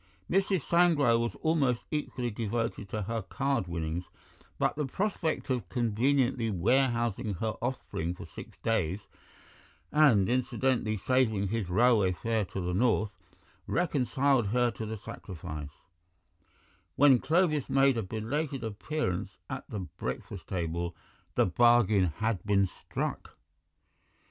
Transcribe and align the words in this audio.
Mrs. 0.31 0.61
Sangrail 0.63 1.19
was 1.19 1.35
almost 1.43 1.83
equally 1.91 2.31
devoted 2.31 2.89
to 2.89 3.03
her 3.03 3.21
card 3.21 3.67
winnings, 3.67 4.05
but 4.57 4.75
the 4.75 4.87
prospect 4.87 5.51
of 5.51 5.69
conveniently 5.69 6.49
warehousing 6.49 7.35
her 7.35 7.53
offspring 7.61 8.15
for 8.15 8.25
six 8.25 8.57
days, 8.63 9.01
and 9.91 10.27
incidentally 10.27 10.97
saving 10.97 11.49
his 11.49 11.69
railway 11.69 12.13
fare 12.13 12.45
to 12.45 12.59
the 12.59 12.73
north, 12.73 13.11
reconciled 13.67 14.47
her 14.47 14.71
to 14.71 14.87
the 14.87 14.97
sacrifice; 14.97 15.69
when 16.95 17.19
Clovis 17.19 17.69
made 17.69 17.95
a 17.95 18.01
belated 18.01 18.63
appearance 18.63 19.37
at 19.51 19.69
the 19.69 19.81
breakfast 19.99 20.47
table 20.47 20.95
the 21.35 21.45
bargain 21.45 22.05
had 22.17 22.43
been 22.43 22.65
struck. 22.65 23.37